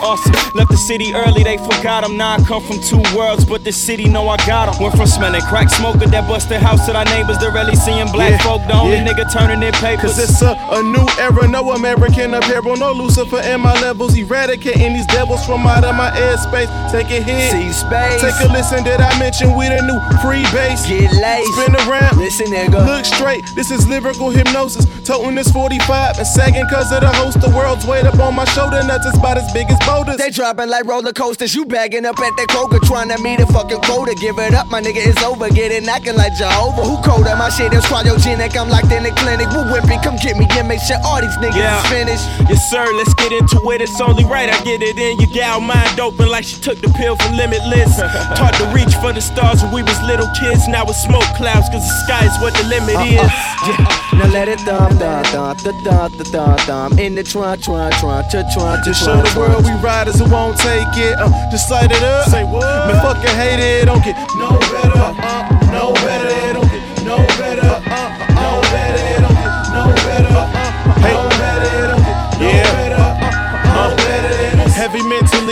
Awesome. 0.02 0.32
Left 0.54 0.70
the 0.70 0.76
city 0.76 1.14
early, 1.14 1.42
they 1.44 1.56
forgot 1.58 2.04
him. 2.04 2.16
Now 2.16 2.34
I 2.34 2.42
come 2.42 2.62
from 2.62 2.80
two 2.80 3.00
worlds, 3.16 3.44
but 3.44 3.62
the 3.64 3.72
city 3.72 4.08
know 4.08 4.28
I 4.28 4.36
got 4.46 4.68
him. 4.74 4.82
Went 4.82 4.96
from 4.96 5.06
smelling 5.06 5.40
crack 5.42 5.70
smoker 5.70 6.06
that 6.10 6.26
busted 6.28 6.60
house 6.60 6.84
to 6.86 6.96
our 6.96 7.04
neighbors. 7.06 7.38
They're 7.38 7.52
really 7.52 7.76
seeing 7.76 8.10
black 8.10 8.30
Yeah, 8.32 8.42
folk. 8.42 8.60
The 8.66 8.74
only 8.74 8.96
yeah. 8.98 9.06
nigga 9.06 9.30
turning 9.32 9.60
their 9.60 9.72
papers. 9.78 10.02
Cause 10.02 10.18
it's 10.18 10.42
a, 10.42 10.58
a 10.58 10.82
new 10.82 11.06
era, 11.22 11.46
no 11.48 11.70
American 11.72 12.34
apparel, 12.34 12.76
no 12.76 12.92
Lucifer 12.92 13.40
in 13.42 13.60
my 13.60 13.72
levels, 13.80 14.16
eradicating 14.18 14.92
these 14.92 15.06
devils 15.06 15.44
from 15.46 15.66
out 15.66 15.84
of 15.84 15.94
my 15.94 16.10
airspace. 16.10 16.68
Take 16.90 17.10
a 17.14 17.22
hit, 17.22 17.52
See 17.52 17.70
space. 17.72 18.20
take 18.20 18.34
a 18.42 18.52
listen. 18.52 18.82
Did 18.82 19.00
I 19.00 19.16
mention 19.18 19.54
we 19.54 19.68
the 19.68 19.80
new 19.86 19.98
free 20.20 20.42
base? 20.50 20.82
Get 20.86 21.12
laced. 21.14 21.52
Spin 21.54 21.76
around, 21.86 22.18
Listen, 22.18 22.46
nigga. 22.50 22.84
look 22.84 23.04
straight. 23.04 23.44
This 23.54 23.70
is 23.70 23.86
lyrical 23.86 24.30
hypnosis. 24.30 24.84
Toting 25.06 25.34
this 25.36 25.50
45 25.52 26.18
and 26.18 26.26
sagging 26.26 26.66
cause 26.68 26.90
of 26.92 27.00
the 27.02 27.12
host. 27.12 27.40
The 27.40 27.50
world's 27.50 27.86
weight 27.86 28.04
up 28.04 28.18
on 28.18 28.34
my 28.34 28.44
shoulder, 28.46 28.82
nuts 28.82 29.06
is 29.06 29.16
about 29.16 29.38
as 29.38 29.50
big 29.52 29.70
as 29.70 29.78
boulders. 29.92 30.16
They 30.16 30.30
dropping 30.30 30.68
like 30.68 30.84
roller 30.86 31.12
coasters. 31.12 31.54
You 31.54 31.64
bagging 31.66 32.06
up 32.06 32.18
at 32.18 32.32
that 32.36 32.48
Kroger, 32.48 32.80
trying 32.80 33.08
to 33.12 33.18
meet 33.22 33.40
a 33.40 33.46
fucking 33.46 33.80
quota. 33.84 34.14
Give 34.16 34.38
it 34.38 34.54
up, 34.54 34.68
my 34.70 34.80
nigga, 34.80 35.04
it's 35.04 35.22
over. 35.22 35.48
Get 35.50 35.72
it 35.72 35.84
knocking 35.84 36.16
like 36.16 36.34
Jehovah. 36.34 36.82
Who 36.82 36.96
colder? 37.02 37.36
My 37.36 37.50
shit 37.50 37.72
is 37.72 37.84
cryogenic. 37.84 38.56
I'm 38.56 38.68
locked 38.68 38.92
in 38.92 39.02
the 39.04 39.12
clinic. 39.20 39.48
Woo 39.52 39.64
whippy, 39.68 40.00
come 40.02 40.16
get 40.16 40.36
me 40.36 40.46
and 40.56 40.68
make 40.68 40.80
sure 40.80 40.96
all 41.04 41.20
these 41.20 41.36
niggas 41.36 41.56
Yeah. 41.56 41.80
is 41.82 41.86
finished. 41.92 42.26
Yes, 42.48 42.70
sir, 42.70 42.84
let's 42.96 43.14
get 43.14 43.32
into 43.32 43.58
it. 43.72 43.80
It's 43.82 44.00
only 44.00 44.24
right 44.24 44.48
I 44.48 44.56
get 44.64 44.82
it 44.82 44.98
in. 44.98 45.20
Your 45.20 45.30
gal 45.30 45.60
mind 45.60 46.00
open 46.00 46.28
like 46.28 46.44
she 46.44 46.56
took 46.60 46.80
the 46.80 46.88
pill 46.96 47.16
from 47.16 47.36
Limitless. 47.36 47.96
Taught 48.38 48.54
to 48.60 48.66
reach 48.72 48.94
for 48.96 49.12
the 49.12 49.20
stars 49.20 49.62
when 49.62 49.72
we 49.72 49.82
was 49.82 50.00
little 50.02 50.28
kids. 50.40 50.68
Now 50.68 50.84
it's 50.84 51.02
smoke 51.02 51.28
clouds, 51.36 51.68
cause 51.68 51.84
the 51.84 51.96
sky 52.06 52.24
is 52.24 52.36
what 52.40 52.54
the 52.54 52.64
limit 52.68 52.96
uh, 52.96 53.16
is. 53.16 53.20
Uh, 53.20 53.28
yeah. 53.68 54.18
Now 54.18 54.28
let 54.32 54.48
it 54.48 54.60
thump, 54.60 54.98
thump, 54.98 55.26
thump, 55.26 55.58
thump, 55.60 55.84
thump, 55.84 56.26
thump, 56.28 56.60
thump. 56.60 56.98
In 57.00 57.14
the 57.14 57.22
trunk, 57.24 57.62
trunk, 57.62 57.94
trunk, 57.96 58.30
trunk, 58.30 58.52
trunk, 58.52 58.84
trunk, 58.84 58.96
show 58.96 59.16
the 59.22 59.32
world 59.38 59.64
we 59.64 59.72
riders 59.82 60.18
who 60.18 60.30
won't 60.30 60.56
take 60.58 60.86
it. 60.96 61.18
Uh, 61.18 61.28
just 61.50 61.70
light 61.70 61.90
it 61.90 62.02
up. 62.02 62.28
Say 62.28 62.44
what? 62.44 62.62
Man, 62.86 63.00
fucking 63.02 63.34
hate 63.36 63.58
it. 63.60 63.86
Don't 63.86 64.02
get 64.04 64.16
no 64.38 64.50
better. 64.70 64.94
Uh, 64.96 65.70
no 65.72 65.92
better. 65.94 66.28
It 66.28 66.52
don't 66.54 66.70
get 66.70 67.04
no 67.04 67.16
better. 67.36 67.66
Uh, 67.66 68.08
no 68.38 68.60
better. 68.70 69.02
It 69.02 69.20
don't 69.20 69.34
get 69.34 69.52
no 69.74 69.84
better. 70.06 70.32
Uh, 70.32 71.02
no 71.02 71.28
better. 71.40 71.88
Don't 71.90 72.04
get 72.06 72.38
no 72.38 72.46
Yeah. 72.48 72.72
better. 72.78 73.02
Uh, 73.02 73.74
no 73.74 73.96
better. 73.96 74.32
It 74.46 74.56
don't- 74.56 74.70
Heavy 74.72 75.02
mentally. 75.02 75.51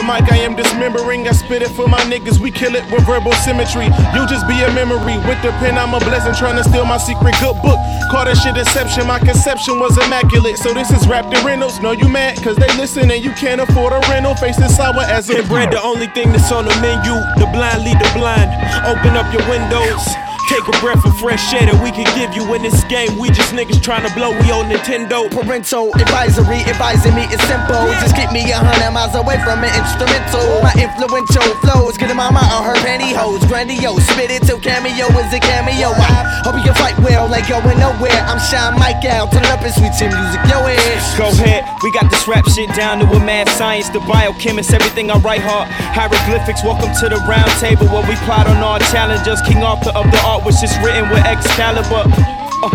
The 0.00 0.06
mic 0.06 0.32
I 0.32 0.38
am 0.48 0.56
dismembering, 0.56 1.28
I 1.28 1.32
spit 1.32 1.60
it 1.60 1.68
for 1.76 1.86
my 1.86 2.00
niggas. 2.08 2.40
We 2.40 2.50
kill 2.50 2.74
it 2.74 2.90
with 2.90 3.04
verbal 3.04 3.36
symmetry. 3.44 3.92
You 4.16 4.24
just 4.24 4.48
be 4.48 4.56
a 4.64 4.72
memory. 4.72 5.20
With 5.28 5.36
the 5.44 5.52
pen, 5.60 5.76
I'm 5.76 5.92
a 5.92 6.00
blessing, 6.00 6.32
trying 6.32 6.56
to 6.56 6.64
steal 6.64 6.86
my 6.86 6.96
secret 6.96 7.36
good 7.36 7.52
book. 7.60 7.76
Call 8.08 8.24
that 8.24 8.40
shit 8.40 8.54
deception. 8.54 9.06
My 9.06 9.18
conception 9.18 9.78
was 9.78 10.00
immaculate. 10.00 10.56
So 10.56 10.72
this 10.72 10.88
is 10.88 11.04
Raptor 11.04 11.44
Reynolds. 11.44 11.80
No, 11.80 11.92
you 11.92 12.08
mad, 12.08 12.40
cause 12.40 12.56
they 12.56 12.72
listen 12.80 13.10
and 13.10 13.22
you 13.22 13.32
can't 13.32 13.60
afford 13.60 13.92
a 13.92 14.00
rental. 14.08 14.34
Face 14.36 14.56
is 14.56 14.74
sour 14.74 15.04
as 15.04 15.28
a 15.28 15.42
bread, 15.44 15.70
the 15.70 15.82
only 15.82 16.06
thing 16.16 16.32
that's 16.32 16.50
on 16.50 16.64
the 16.64 16.72
menu. 16.80 17.12
The 17.36 17.44
blind 17.52 17.84
lead 17.84 18.00
the 18.00 18.08
blind. 18.16 18.48
Open 18.88 19.20
up 19.20 19.28
your 19.36 19.44
windows. 19.52 20.00
Take 20.50 20.66
a 20.66 20.74
breath 20.82 21.06
of 21.06 21.14
fresh 21.22 21.54
air 21.54 21.70
that 21.70 21.78
we 21.78 21.94
can 21.94 22.02
give 22.18 22.34
you 22.34 22.42
in 22.58 22.66
this 22.66 22.82
game. 22.90 23.14
We 23.22 23.30
just 23.30 23.54
niggas 23.54 23.78
trying 23.78 24.02
to 24.02 24.10
blow. 24.18 24.34
We 24.34 24.50
on 24.50 24.66
Nintendo. 24.66 25.30
Parental 25.30 25.94
advisory 25.94 26.66
advising 26.66 27.14
me 27.14 27.30
is 27.30 27.38
simple. 27.46 27.78
Just 28.02 28.18
keep 28.18 28.34
me 28.34 28.42
a 28.50 28.58
hundred 28.58 28.90
miles 28.90 29.14
away 29.14 29.38
from 29.46 29.62
an 29.62 29.70
instrumental. 29.78 30.42
My 30.58 30.74
influential 30.74 31.46
flows, 31.62 31.94
get 31.94 32.10
in 32.10 32.18
my 32.18 32.34
mind 32.34 32.50
on 32.50 32.66
her 32.66 32.74
pantyhose. 32.82 33.46
Grandiose, 33.46 34.02
spit 34.10 34.34
it 34.34 34.42
till 34.42 34.58
cameo 34.58 35.06
is 35.22 35.30
a 35.30 35.38
cameo. 35.38 35.94
I 35.94 36.42
hope 36.42 36.58
you 36.58 36.66
can 36.66 36.74
fight 36.74 36.98
well, 36.98 37.30
like 37.30 37.46
going 37.46 37.78
nowhere. 37.78 38.18
I'm 38.26 38.42
Sean 38.42 38.74
Mike 38.74 39.06
out, 39.06 39.30
turn 39.30 39.46
it 39.46 39.54
up 39.54 39.62
and 39.62 39.70
sweet 39.70 39.94
chin 39.94 40.10
music, 40.10 40.42
yo 40.50 40.66
ass. 40.66 41.14
Go 41.14 41.30
ahead, 41.30 41.62
we 41.86 41.94
got 41.94 42.10
this 42.10 42.26
rap 42.26 42.42
shit 42.50 42.74
down 42.74 42.98
to 42.98 43.06
a 43.06 43.22
mad 43.22 43.46
science. 43.54 43.86
The 43.94 44.02
biochemist, 44.02 44.74
everything 44.74 45.14
I 45.14 45.22
write 45.22 45.46
hard. 45.46 45.70
Hieroglyphics, 45.94 46.66
welcome 46.66 46.90
to 46.90 47.06
the 47.06 47.22
round 47.30 47.54
table 47.62 47.86
where 47.86 48.02
we 48.10 48.18
plot 48.26 48.50
on 48.50 48.58
our 48.58 48.82
challenges. 48.90 49.38
King 49.46 49.62
Arthur 49.62 49.94
of 49.94 50.10
the 50.10 50.18
art 50.26 50.39
was 50.44 50.60
just 50.60 50.78
written 50.80 51.08
with 51.10 51.24
Excalibur. 51.24 52.04
Uh, 52.06 52.70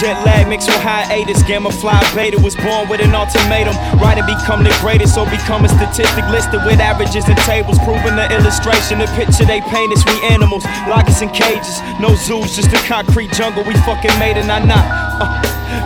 jet 0.00 0.16
lag 0.24 0.48
mixed 0.48 0.68
with 0.68 0.80
hiatus. 0.80 1.42
Gamma 1.44 1.70
fly 1.70 2.00
beta 2.14 2.38
was 2.40 2.56
born 2.56 2.88
with 2.88 3.00
an 3.00 3.14
ultimatum. 3.14 3.76
Write 4.00 4.18
and 4.18 4.26
become 4.26 4.64
the 4.64 4.74
greatest 4.80 5.16
or 5.18 5.26
become 5.26 5.64
a 5.64 5.68
statistic 5.68 6.24
listed 6.28 6.60
with 6.64 6.80
averages 6.80 7.28
and 7.28 7.38
tables. 7.44 7.78
Proving 7.80 8.16
the 8.16 8.26
illustration, 8.32 8.98
the 8.98 9.08
picture 9.14 9.44
they 9.44 9.60
paint 9.60 9.92
is 9.92 10.04
we 10.06 10.16
animals. 10.28 10.64
Lock 10.88 11.08
us 11.08 11.22
in 11.22 11.30
cages, 11.30 11.80
no 12.00 12.14
zoos, 12.16 12.56
just 12.56 12.72
a 12.72 12.80
concrete 12.88 13.32
jungle. 13.32 13.64
We 13.64 13.74
fucking 13.86 14.16
made 14.18 14.36
it, 14.36 14.46
not 14.46 14.64
not. 14.66 14.84
Uh, 15.20 15.38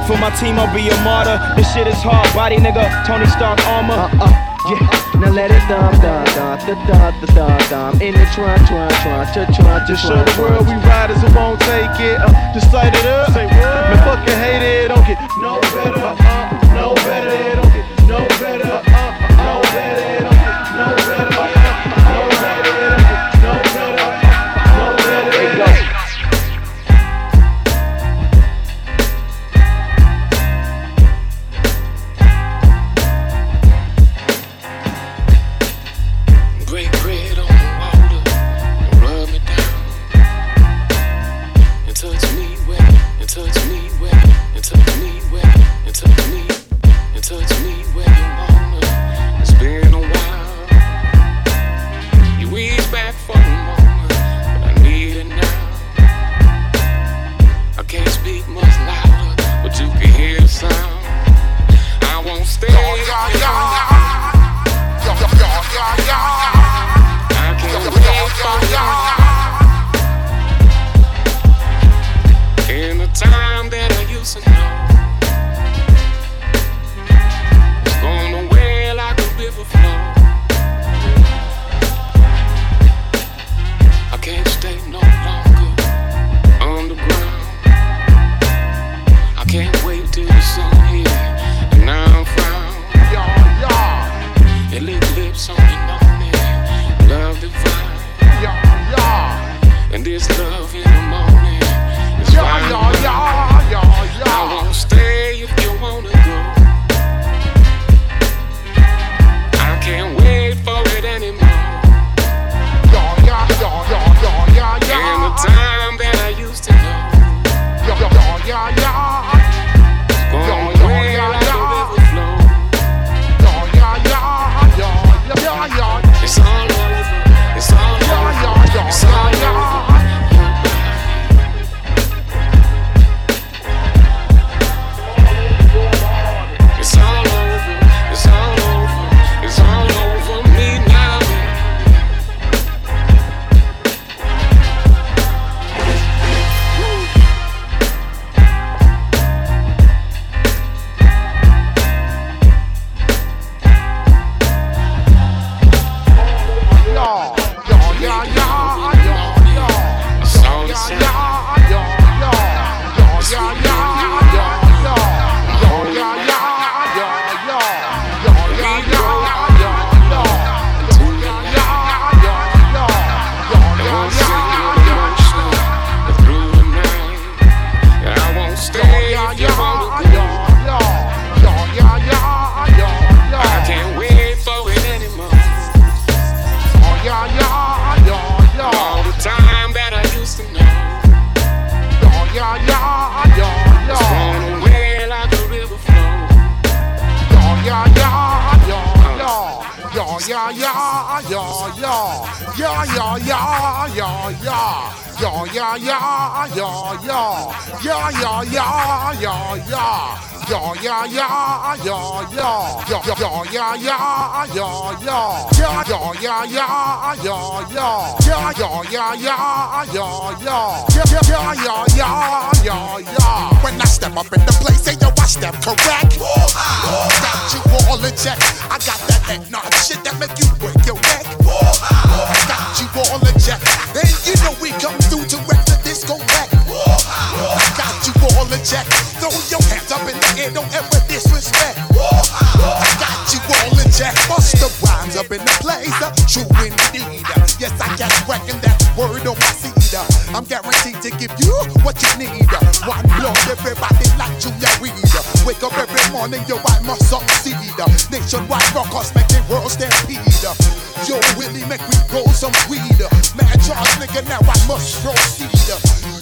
for 0.06 0.16
my 0.18 0.30
team, 0.38 0.58
I'll 0.58 0.72
be 0.74 0.88
a 0.88 0.96
martyr. 1.02 1.38
This 1.56 1.66
shit 1.74 1.86
is 1.86 1.98
hard, 2.00 2.26
body 2.34 2.56
nigga. 2.56 2.86
Tony 3.06 3.26
Stark 3.26 3.58
armor. 3.66 4.08
Uh, 4.22 4.45
yeah. 4.68 5.20
Now 5.20 5.30
let 5.30 5.50
it 5.50 5.62
thump, 5.68 5.94
thump, 6.02 6.28
thump, 6.34 6.60
thump, 6.62 6.88
thump, 6.88 7.30
thump, 7.30 7.62
thump. 7.62 8.02
In 8.02 8.14
the 8.14 8.26
trunk, 8.34 8.66
trunk, 8.66 8.92
trunk, 9.02 9.32
trunk, 9.32 9.54
trunk, 9.54 9.86
Just 9.86 10.02
show 10.02 10.18
the 10.18 10.34
world 10.40 10.66
we 10.66 10.74
riders 10.86 11.20
who 11.22 11.30
won't 11.34 11.60
take 11.60 12.00
it. 12.00 12.18
Uh, 12.18 12.32
just 12.52 12.72
light 12.72 12.94
it 12.94 13.06
up. 13.06 13.32
Say 13.32 13.46
what? 13.46 13.54
Man, 13.54 13.98
fucking 14.04 14.38
hate 14.42 14.62
it. 14.62 14.88
Don't 14.88 15.06
get 15.06 15.18
no 15.38 15.60
better. 15.60 16.02
Uh, 16.02 16.74
no 16.74 16.94
better. 17.06 17.56
Don't 17.56 17.72
get 17.72 18.06
no 18.08 18.18
better. 18.40 18.65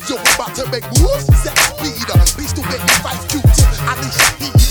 Yo, 0.07 0.17
about 0.17 0.55
to 0.55 0.69
make 0.71 0.85
moves, 1.01 1.25
set 1.43 1.57
speed. 1.59 2.05
Beast 2.37 2.57
to 2.57 2.63
make 2.63 2.83
me 2.83 2.95
fight 3.01 3.27
Q-tip, 3.31 3.67
Alicia 3.89 4.37
Heed. 4.39 4.64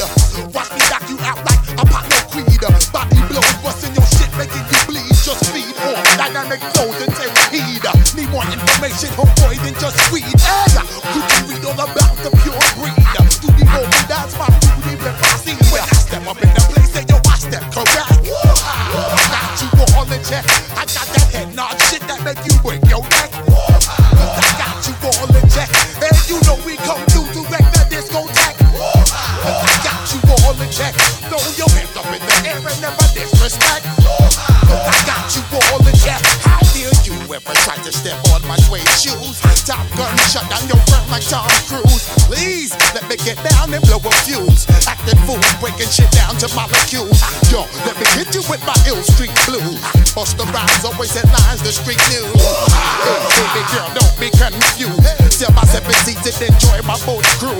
To 46.47 46.55
molecules. 46.55 47.23
Yo, 47.47 47.63
let 47.87 47.95
me 47.95 48.05
hit 48.19 48.35
you 48.35 48.43
with 48.51 48.59
my 48.67 48.75
ill 48.87 48.99
street 49.03 49.31
blues. 49.47 49.79
Bust 50.11 50.35
the 50.35 50.43
rhymes, 50.51 50.83
always 50.83 51.15
headlines, 51.15 51.63
the 51.63 51.71
street 51.71 52.01
news. 52.11 52.35
Hey, 52.35 53.19
baby 53.31 53.63
girl, 53.71 53.87
don't 53.95 54.15
be 54.19 54.27
confused. 54.35 55.39
Tell 55.39 55.53
my 55.55 55.63
seven 55.63 55.95
seats 56.03 56.27
and 56.27 56.51
enjoy 56.51 56.83
my 56.83 56.99
boat 57.07 57.23
crew. 57.39 57.55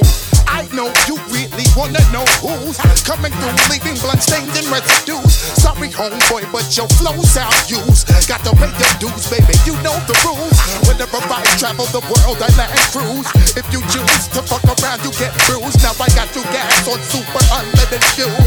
I 0.52 0.68
know 0.76 0.92
you 1.08 1.16
really 1.32 1.66
wanna 1.80 2.04
know 2.12 2.28
who's 2.44 2.78
coming 3.08 3.32
through, 3.32 3.56
leaving 3.72 3.96
blood 4.04 4.20
stains 4.22 4.52
and 4.60 4.68
residues. 4.68 5.32
Sorry, 5.64 5.90
homeboy, 5.90 6.52
but 6.52 6.68
your 6.76 6.88
flow 7.00 7.16
sound 7.24 7.56
used. 7.72 8.06
Got 8.28 8.44
to 8.44 8.52
pay 8.54 8.70
your 8.70 8.94
dues, 9.00 9.32
baby. 9.32 9.56
You 9.66 9.74
know 9.82 9.96
the 10.06 10.16
rules. 10.28 10.60
Whenever 10.88 11.24
I 11.24 11.42
travel 11.58 11.88
the 11.96 12.04
world, 12.06 12.38
I 12.44 12.52
land 12.60 12.76
cruise. 12.92 13.28
If 13.56 13.66
you 13.72 13.82
choose 13.90 14.28
to 14.36 14.44
fuck 14.44 14.64
around, 14.68 15.02
you 15.08 15.12
get 15.16 15.32
bruised. 15.48 15.82
Now 15.82 15.96
I 15.98 16.08
got 16.14 16.30
you 16.36 16.44
gas 16.52 16.88
on 16.88 17.00
super 17.02 17.44
unleaded 17.56 18.04
fuels. 18.14 18.43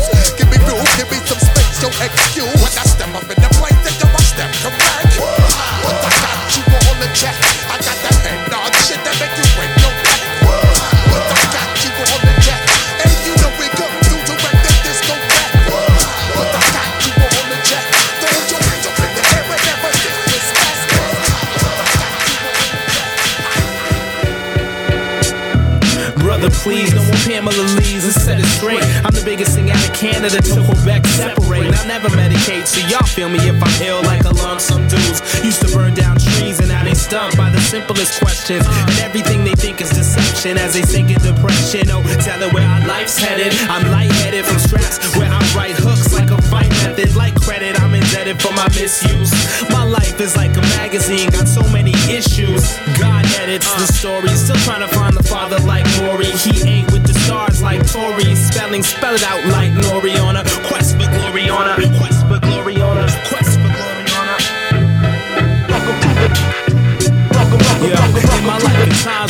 So 32.66 32.82
y'all 32.90 33.06
feel 33.06 33.28
me 33.28 33.38
if 33.46 33.54
I'm 33.62 33.82
ill 33.82 34.02
like 34.02 34.24
a 34.24 34.34
lump. 34.42 34.60
Some 34.60 34.88
dudes 34.88 35.22
used 35.44 35.62
to 35.62 35.70
burn 35.70 35.94
down 35.94 36.18
trees 36.18 36.58
and 36.58 36.68
now 36.68 36.82
they 36.82 36.94
stumped 36.94 37.36
by 37.36 37.48
the 37.48 37.60
simplest 37.60 38.18
questions. 38.20 38.66
And 38.66 38.98
everything 39.06 39.44
they 39.44 39.54
think 39.54 39.80
is 39.80 39.90
deception 39.90 40.58
as 40.58 40.74
they 40.74 40.82
sink 40.82 41.10
in 41.10 41.20
depression. 41.22 41.86
Oh, 41.94 42.02
tell 42.18 42.42
it 42.42 42.52
where 42.52 42.66
our 42.66 42.84
life's 42.86 43.18
headed. 43.18 43.54
I'm 43.70 43.86
lightheaded 43.90 44.44
from 44.44 44.58
straps 44.58 44.98
where 45.16 45.30
I 45.30 45.38
write 45.54 45.76
hooks 45.78 46.12
like 46.12 46.30
a 46.30 46.42
fight 46.42 46.68
method. 46.82 47.14
Like 47.14 47.34
credit, 47.36 47.80
I'm 47.80 47.94
indebted 47.94 48.42
for 48.42 48.52
my 48.52 48.66
misuse. 48.74 49.30
My 49.70 49.84
life 49.84 50.20
is 50.20 50.36
like 50.36 50.56
a 50.56 50.64
magazine, 50.74 51.30
got 51.30 51.46
so 51.46 51.62
many 51.70 51.94
issues. 52.10 52.76
God 52.98 53.24
edits 53.38 53.70
the 53.78 53.86
story, 53.92 54.28
still 54.34 54.58
trying 54.66 54.82
to 54.82 54.92
find 54.92 55.14
the 55.14 55.22
father 55.22 55.58
like 55.60 55.86
Maury. 56.02 56.26
He 56.42 56.66
ain't 56.66 56.90
with 56.90 57.06
the 57.06 57.14
stars 57.14 57.62
like 57.62 57.86
Tory. 57.86 58.34
Spelling, 58.34 58.82
spell 58.82 59.14
it 59.14 59.22
out 59.22 59.44
like 59.54 59.70
Nori 59.86 60.18
on 60.18 60.34
a 60.34 60.44
quest 60.66 60.98
for 60.98 61.06
glory 61.14 61.48
on 61.48 61.70
a 61.70 61.76
quest 61.98 62.15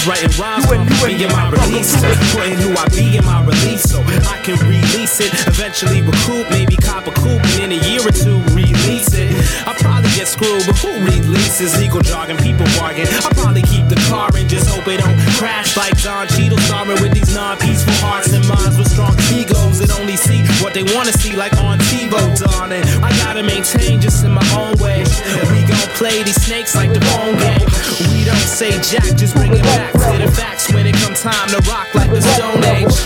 writing 0.06 0.30
rhymes 0.38 0.64
for 0.66 0.78
me 0.78 1.18
in 1.18 1.30
my 1.34 1.50
release, 1.50 1.90
putting 2.30 2.54
who 2.62 2.70
I 2.78 2.86
be 2.94 3.18
in 3.18 3.24
my 3.24 3.42
release, 3.42 3.82
so 3.82 4.00
I 4.30 4.38
can 4.42 4.58
release 4.70 5.18
it. 5.20 5.34
Eventually 5.50 6.00
recoup, 6.00 6.48
maybe 6.50 6.76
cop 6.76 7.06
a 7.06 7.12
coupe, 7.12 7.42
and 7.58 7.72
in 7.72 7.78
a 7.78 7.80
year 7.90 8.00
or 8.06 8.14
two 8.14 8.38
release 8.54 9.10
it. 9.12 9.34
I 9.66 9.74
probably 9.74 10.10
get 10.14 10.28
screwed, 10.28 10.62
but 10.66 10.78
who 10.78 10.94
releases 11.02 11.76
legal 11.78 12.00
jargon? 12.00 12.36
People 12.38 12.66
bargain. 12.78 13.06
I 13.10 13.30
probably 13.34 13.62
keep 13.62 13.88
the 13.90 13.98
car 14.06 14.30
and 14.34 14.48
just 14.48 14.70
hope 14.70 14.86
it 14.86 15.02
don't 15.02 15.18
crash 15.34 15.76
like 15.76 15.98
Don 16.02 16.26
Cheadle 16.28 16.58
starring 16.70 17.02
with 17.02 17.12
these 17.12 17.34
non-peaceful 17.34 17.98
hearts 17.98 18.32
and 18.32 18.46
minds 18.46 18.78
with 18.78 18.88
strong 18.90 19.14
egos 19.34 19.82
that 19.82 19.90
only 19.98 20.16
see 20.16 20.45
what 20.62 20.74
they 20.74 20.82
wanna 20.94 21.12
see, 21.12 21.36
like 21.36 21.56
on 21.58 21.78
TiVo, 21.78 22.20
darling. 22.38 22.84
I 23.02 23.10
gotta 23.24 23.42
maintain 23.42 24.00
just 24.00 24.24
in 24.24 24.32
my 24.32 24.46
own 24.56 24.76
way. 24.78 25.04
We 25.50 25.66
gon' 25.66 25.90
play 25.96 26.22
these 26.22 26.40
snakes 26.40 26.74
like 26.74 26.92
the 26.92 27.00
phone 27.00 27.36
game. 27.36 27.66
We 28.12 28.24
don't 28.24 28.48
say 28.48 28.72
jack, 28.80 29.16
just 29.16 29.34
bring 29.34 29.52
it 29.52 29.62
back 29.62 29.92
to 29.92 30.18
the 30.24 30.30
facts 30.32 30.72
when 30.72 30.86
it 30.86 30.94
comes 30.96 31.20
time 31.22 31.48
to 31.48 31.60
rock 31.68 31.92
like 31.94 32.10
the 32.10 32.22
Stone 32.22 32.64
Age. 32.64 32.96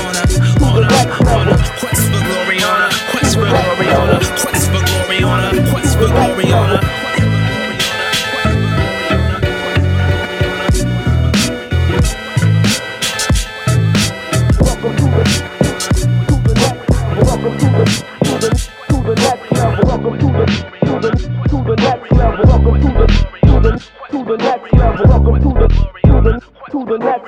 On 0.00 0.12
a, 0.16 0.24
on 0.64 0.84
a, 0.84 0.90
on 1.30 1.48
a 1.48 1.56
quest 1.78 2.04
for 2.12 2.22
glory, 2.24 2.62
on 2.62 2.80
a 2.82 2.90
quest 3.10 3.34
for 3.34 3.48
glory, 3.48 3.88
on 3.94 4.08
a 4.10 4.20
quest 4.40 4.66
for 4.70 4.82
glory, 4.84 5.22
on 5.22 5.44
a 5.44 5.70
quest 5.70 5.98
for 5.98 6.08
glory, 6.08 6.52
on 6.52 6.76
a. 6.76 6.99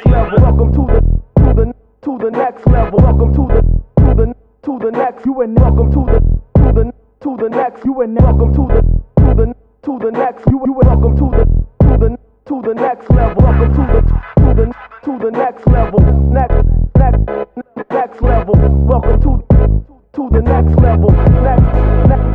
Welcome 0.04 0.72
to 0.72 0.86
the 0.86 1.00
to 1.36 1.54
the 1.54 1.74
to 2.02 2.18
the 2.18 2.30
next 2.30 2.66
level. 2.66 2.98
Welcome 2.98 3.32
to 3.34 3.46
the 3.46 3.62
to 3.98 4.14
the 4.14 4.34
to 4.64 4.78
the 4.78 4.90
next 4.90 5.26
level. 5.26 5.54
Welcome 5.54 5.90
to 5.92 6.06
the 6.06 6.20
to 6.56 6.72
the 6.72 6.92
to 7.20 7.36
the 7.36 7.48
next 7.48 7.86
level. 7.86 8.14
Welcome 8.14 8.52
to 8.54 8.66
the 8.66 8.82
to 9.22 9.34
the 9.34 9.54
to 9.82 9.98
the 9.98 10.10
next 10.10 10.46
You 10.50 10.62
you 10.66 10.72
welcome 10.72 11.16
to 11.16 11.30
the 11.30 11.44
to 11.86 11.98
the 11.98 12.18
to 12.46 12.62
the 12.62 12.74
next 12.74 13.10
level. 13.10 13.42
Welcome 13.42 13.74
to 13.74 13.82
the 13.92 14.00
to 14.42 14.54
the 14.54 14.74
to 15.04 15.18
the 15.18 15.30
next 15.30 15.66
level. 15.66 16.00
Next 16.32 16.66
next 16.96 17.90
next 17.90 18.22
level. 18.22 18.54
Welcome 18.56 19.20
to 19.22 20.28
the 20.30 20.40
next, 20.42 20.76
next, 20.76 22.08
next 22.08 22.31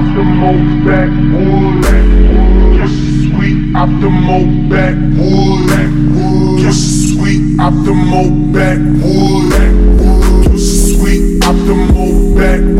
optimal 0.00 0.56
backwood. 0.84 1.84
Yes, 2.74 2.92
sweet 3.28 3.58
optimal 3.82 4.44
backwood. 4.70 5.70
Yes, 6.58 6.80
sweet 7.12 7.42
optimal 7.60 8.28
backwood. 8.54 9.52
Sweet 10.58 11.40
optimal 11.42 12.34
backwood. 12.34 12.79